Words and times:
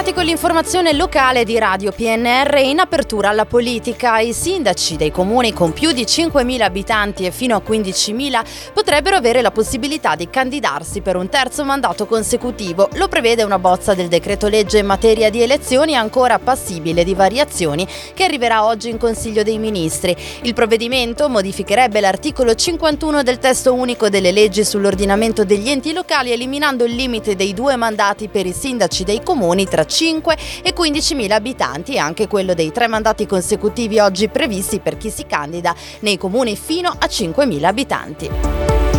tornati 0.00 0.14
con 0.14 0.24
l'informazione 0.24 0.94
locale 0.94 1.44
di 1.44 1.58
Radio 1.58 1.92
PNR 1.92 2.58
in 2.62 2.78
apertura 2.78 3.28
alla 3.28 3.44
politica. 3.44 4.18
I 4.18 4.32
sindaci 4.32 4.96
dei 4.96 5.10
comuni 5.10 5.52
con 5.52 5.74
più 5.74 5.92
di 5.92 6.04
5.000 6.04 6.62
abitanti 6.62 7.26
e 7.26 7.30
fino 7.30 7.54
a 7.54 7.62
15.000 7.66 8.42
potrebbero 8.72 9.16
avere 9.16 9.42
la 9.42 9.50
possibilità 9.50 10.16
di 10.16 10.30
candidarsi 10.30 11.02
per 11.02 11.16
un 11.16 11.28
terzo 11.28 11.64
mandato 11.64 12.06
consecutivo. 12.06 12.88
Lo 12.94 13.08
prevede 13.08 13.42
una 13.42 13.58
bozza 13.58 13.92
del 13.92 14.08
decreto 14.08 14.48
legge 14.48 14.78
in 14.78 14.86
materia 14.86 15.28
di 15.28 15.42
elezioni 15.42 15.94
ancora 15.94 16.38
passibile 16.38 17.04
di 17.04 17.14
variazioni 17.14 17.86
che 18.14 18.24
arriverà 18.24 18.64
oggi 18.64 18.88
in 18.88 18.96
Consiglio 18.96 19.42
dei 19.42 19.58
Ministri. 19.58 20.16
Il 20.42 20.54
provvedimento 20.54 21.28
modificherebbe 21.28 22.00
l'articolo 22.00 22.54
51 22.54 23.22
del 23.22 23.38
testo 23.38 23.74
unico 23.74 24.08
delle 24.08 24.32
leggi 24.32 24.64
sull'ordinamento 24.64 25.44
degli 25.44 25.68
enti 25.68 25.92
locali 25.92 26.32
eliminando 26.32 26.84
il 26.84 26.94
limite 26.94 27.36
dei 27.36 27.52
due 27.52 27.76
mandati 27.76 28.28
per 28.28 28.46
i 28.46 28.52
sindaci 28.52 29.04
dei 29.04 29.22
comuni 29.22 29.66
tra 29.66 29.84
5 29.90 30.36
e 30.62 30.72
15.000 30.72 31.32
abitanti 31.32 31.94
e 31.94 31.98
anche 31.98 32.28
quello 32.28 32.54
dei 32.54 32.70
tre 32.70 32.86
mandati 32.86 33.26
consecutivi 33.26 33.98
oggi 33.98 34.28
previsti 34.28 34.78
per 34.78 34.96
chi 34.96 35.10
si 35.10 35.26
candida 35.26 35.74
nei 36.00 36.16
comuni 36.16 36.56
fino 36.56 36.88
a 36.88 37.06
5.000 37.06 37.64
abitanti. 37.64 38.89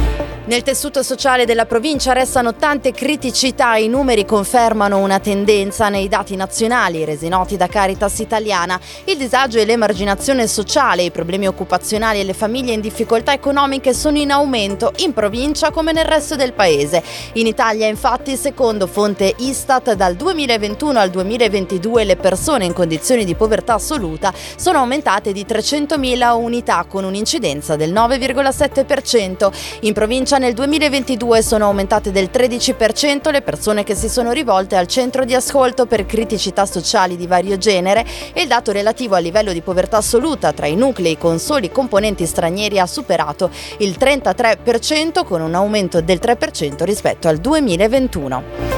Nel 0.43 0.63
tessuto 0.63 1.03
sociale 1.03 1.45
della 1.45 1.67
provincia 1.67 2.13
restano 2.13 2.55
tante 2.55 2.91
criticità, 2.91 3.75
i 3.75 3.87
numeri 3.87 4.25
confermano 4.25 4.97
una 4.97 5.19
tendenza 5.19 5.87
nei 5.87 6.07
dati 6.07 6.35
nazionali 6.35 7.05
resi 7.05 7.27
noti 7.27 7.57
da 7.57 7.67
Caritas 7.67 8.17
Italiana. 8.17 8.79
Il 9.05 9.17
disagio 9.17 9.59
e 9.59 9.65
l'emarginazione 9.65 10.47
sociale, 10.47 11.03
i 11.03 11.11
problemi 11.11 11.47
occupazionali 11.47 12.19
e 12.19 12.23
le 12.23 12.33
famiglie 12.33 12.73
in 12.73 12.81
difficoltà 12.81 13.33
economiche 13.33 13.93
sono 13.93 14.17
in 14.17 14.31
aumento 14.31 14.93
in 14.97 15.13
provincia 15.13 15.69
come 15.69 15.91
nel 15.91 16.05
resto 16.05 16.35
del 16.35 16.53
paese. 16.53 17.03
In 17.33 17.45
Italia 17.45 17.85
infatti, 17.85 18.35
secondo 18.35 18.87
fonte 18.87 19.35
Istat, 19.37 19.93
dal 19.93 20.15
2021 20.15 20.97
al 20.97 21.11
2022 21.11 22.03
le 22.03 22.15
persone 22.15 22.65
in 22.65 22.73
condizioni 22.73 23.25
di 23.25 23.35
povertà 23.35 23.75
assoluta 23.75 24.33
sono 24.55 24.79
aumentate 24.79 25.33
di 25.33 25.45
300.000 25.47 26.35
unità 26.35 26.83
con 26.89 27.03
un'incidenza 27.03 27.75
del 27.75 27.93
9,7%. 27.93 29.51
In 29.81 29.93
provincia 29.93 30.29
nel 30.37 30.53
2022 30.53 31.41
sono 31.41 31.65
aumentate 31.65 32.11
del 32.11 32.29
13% 32.31 33.31
le 33.31 33.41
persone 33.41 33.83
che 33.83 33.95
si 33.95 34.07
sono 34.07 34.31
rivolte 34.31 34.75
al 34.75 34.87
centro 34.87 35.25
di 35.25 35.33
ascolto 35.33 35.85
per 35.85 36.05
criticità 36.05 36.65
sociali 36.65 37.17
di 37.17 37.27
vario 37.27 37.57
genere 37.57 38.05
e 38.33 38.41
il 38.41 38.47
dato 38.47 38.71
relativo 38.71 39.15
al 39.15 39.23
livello 39.23 39.51
di 39.51 39.61
povertà 39.61 39.97
assoluta 39.97 40.53
tra 40.53 40.67
i 40.67 40.75
nuclei 40.75 41.17
con 41.17 41.39
soli 41.39 41.71
componenti 41.71 42.25
stranieri 42.25 42.79
ha 42.79 42.87
superato 42.87 43.49
il 43.79 43.95
33% 43.99 45.25
con 45.25 45.41
un 45.41 45.55
aumento 45.55 46.01
del 46.01 46.19
3% 46.21 46.83
rispetto 46.83 47.27
al 47.27 47.37
2021. 47.37 48.70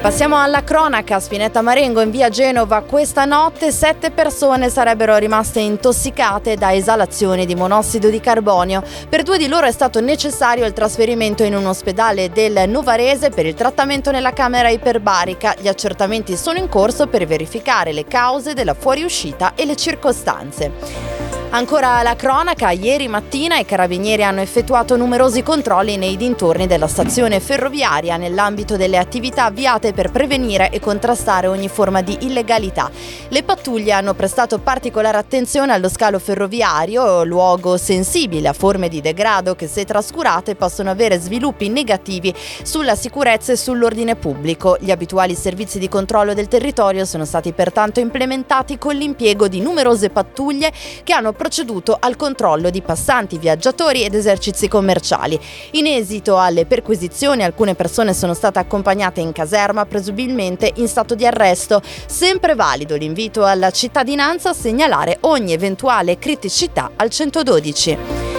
Passiamo 0.00 0.40
alla 0.40 0.64
cronaca. 0.64 1.20
Spinetta 1.20 1.60
Marengo 1.60 2.00
in 2.00 2.10
via 2.10 2.30
Genova 2.30 2.80
questa 2.80 3.26
notte 3.26 3.70
sette 3.70 4.10
persone 4.10 4.70
sarebbero 4.70 5.14
rimaste 5.18 5.60
intossicate 5.60 6.56
da 6.56 6.72
esalazioni 6.72 7.44
di 7.44 7.54
monossido 7.54 8.08
di 8.08 8.18
carbonio. 8.18 8.82
Per 9.10 9.22
due 9.22 9.36
di 9.36 9.46
loro 9.46 9.66
è 9.66 9.70
stato 9.70 10.00
necessario 10.00 10.64
il 10.64 10.72
trasferimento 10.72 11.42
in 11.42 11.54
un 11.54 11.66
ospedale 11.66 12.30
del 12.30 12.66
Novarese 12.66 13.28
per 13.28 13.44
il 13.44 13.52
trattamento 13.52 14.10
nella 14.10 14.32
camera 14.32 14.70
iperbarica. 14.70 15.54
Gli 15.60 15.68
accertamenti 15.68 16.34
sono 16.34 16.56
in 16.56 16.70
corso 16.70 17.06
per 17.06 17.26
verificare 17.26 17.92
le 17.92 18.06
cause 18.06 18.54
della 18.54 18.72
fuoriuscita 18.72 19.52
e 19.54 19.66
le 19.66 19.76
circostanze. 19.76 21.19
Ancora 21.52 22.00
la 22.02 22.14
cronaca, 22.14 22.70
ieri 22.70 23.08
mattina 23.08 23.58
i 23.58 23.64
carabinieri 23.64 24.22
hanno 24.22 24.40
effettuato 24.40 24.96
numerosi 24.96 25.42
controlli 25.42 25.96
nei 25.96 26.16
dintorni 26.16 26.68
della 26.68 26.86
stazione 26.86 27.40
ferroviaria 27.40 28.16
nell'ambito 28.16 28.76
delle 28.76 28.98
attività 28.98 29.46
avviate 29.46 29.92
per 29.92 30.12
prevenire 30.12 30.70
e 30.70 30.78
contrastare 30.78 31.48
ogni 31.48 31.66
forma 31.66 32.02
di 32.02 32.18
illegalità. 32.20 32.88
Le 33.30 33.42
pattuglie 33.42 33.90
hanno 33.90 34.14
prestato 34.14 34.60
particolare 34.60 35.18
attenzione 35.18 35.72
allo 35.72 35.88
scalo 35.88 36.20
ferroviario, 36.20 37.24
luogo 37.24 37.76
sensibile 37.76 38.46
a 38.46 38.52
forme 38.52 38.88
di 38.88 39.00
degrado 39.00 39.56
che 39.56 39.66
se 39.66 39.84
trascurate 39.84 40.54
possono 40.54 40.88
avere 40.88 41.18
sviluppi 41.18 41.68
negativi 41.68 42.32
sulla 42.62 42.94
sicurezza 42.94 43.50
e 43.50 43.56
sull'ordine 43.56 44.14
pubblico. 44.14 44.76
Gli 44.78 44.92
abituali 44.92 45.34
servizi 45.34 45.80
di 45.80 45.88
controllo 45.88 46.32
del 46.32 46.46
territorio 46.46 47.04
sono 47.04 47.24
stati 47.24 47.52
pertanto 47.52 47.98
implementati 47.98 48.78
con 48.78 48.94
l'impiego 48.94 49.48
di 49.48 49.60
numerose 49.60 50.10
pattuglie 50.10 50.70
che 51.02 51.12
hanno 51.12 51.38
proceduto 51.40 51.96
al 51.98 52.16
controllo 52.16 52.68
di 52.68 52.82
passanti, 52.82 53.38
viaggiatori 53.38 54.04
ed 54.04 54.14
esercizi 54.14 54.68
commerciali. 54.68 55.40
In 55.70 55.86
esito 55.86 56.38
alle 56.38 56.66
perquisizioni 56.66 57.42
alcune 57.42 57.74
persone 57.74 58.12
sono 58.12 58.34
state 58.34 58.58
accompagnate 58.58 59.22
in 59.22 59.32
caserma, 59.32 59.86
presumibilmente 59.86 60.70
in 60.74 60.86
stato 60.86 61.14
di 61.14 61.24
arresto. 61.24 61.80
Sempre 62.06 62.54
valido 62.54 62.94
l'invito 62.94 63.46
alla 63.46 63.70
cittadinanza 63.70 64.50
a 64.50 64.52
segnalare 64.52 65.16
ogni 65.22 65.54
eventuale 65.54 66.18
criticità 66.18 66.90
al 66.94 67.08
112. 67.08 68.29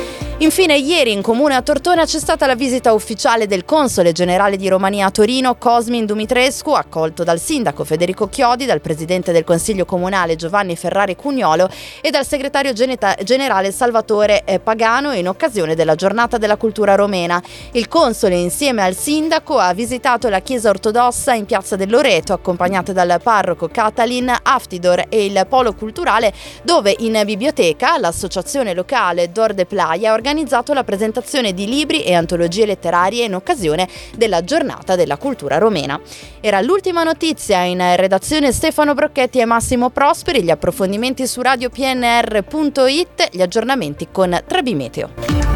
Infine, 0.41 0.75
ieri 0.75 1.11
in 1.11 1.21
comune 1.21 1.53
a 1.53 1.61
Tortona 1.61 2.03
c'è 2.03 2.17
stata 2.17 2.47
la 2.47 2.55
visita 2.55 2.93
ufficiale 2.93 3.45
del 3.45 3.63
console 3.63 4.11
generale 4.11 4.57
di 4.57 4.67
Romania 4.69 5.05
a 5.05 5.11
Torino, 5.11 5.55
Cosmin 5.55 6.07
Dumitrescu, 6.07 6.71
accolto 6.71 7.23
dal 7.23 7.39
sindaco 7.39 7.83
Federico 7.83 8.27
Chiodi, 8.27 8.65
dal 8.65 8.81
presidente 8.81 9.31
del 9.33 9.43
Consiglio 9.43 9.85
Comunale 9.85 10.35
Giovanni 10.35 10.75
Ferrari 10.75 11.15
Cugnolo 11.15 11.69
e 12.01 12.09
dal 12.09 12.25
segretario 12.25 12.73
generale 12.73 13.71
Salvatore 13.71 14.43
eh, 14.43 14.57
Pagano 14.59 15.11
in 15.11 15.27
occasione 15.27 15.75
della 15.75 15.93
giornata 15.93 16.39
della 16.39 16.57
cultura 16.57 16.95
romena. 16.95 17.39
Il 17.73 17.87
console, 17.87 18.35
insieme 18.35 18.81
al 18.81 18.95
sindaco, 18.95 19.59
ha 19.59 19.75
visitato 19.75 20.27
la 20.27 20.39
chiesa 20.39 20.69
ortodossa 20.71 21.35
in 21.35 21.45
piazza 21.45 21.75
del 21.75 21.91
Loreto, 21.91 22.33
accompagnato 22.33 22.93
dal 22.93 23.19
parroco 23.21 23.67
Catalin 23.67 24.33
Aftidor 24.41 25.05
e 25.07 25.23
il 25.23 25.45
polo 25.47 25.75
culturale, 25.75 26.33
dove 26.63 26.95
in 26.97 27.21
biblioteca 27.25 27.99
l'associazione 27.99 28.73
locale 28.73 29.31
Dor 29.31 29.53
de 29.53 29.67
Playa 29.67 30.09
ha 30.09 30.13
organizzato 30.13 30.29
organizzato 30.31 30.71
la 30.73 30.85
presentazione 30.85 31.53
di 31.53 31.67
libri 31.67 32.03
e 32.03 32.13
antologie 32.13 32.65
letterarie 32.65 33.25
in 33.25 33.35
occasione 33.35 33.87
della 34.15 34.45
giornata 34.45 34.95
della 34.95 35.17
cultura 35.17 35.57
romena. 35.57 35.99
Era 36.39 36.61
l'ultima 36.61 37.03
notizia 37.03 37.63
in 37.63 37.83
redazione 37.97 38.53
Stefano 38.53 38.93
Brocchetti 38.93 39.39
e 39.39 39.45
Massimo 39.45 39.89
Prosperi, 39.89 40.41
gli 40.41 40.49
approfondimenti 40.49 41.27
su 41.27 41.41
radiopnr.it, 41.41 43.29
gli 43.31 43.41
aggiornamenti 43.41 44.07
con 44.09 44.41
Trebimeteo. 44.47 45.50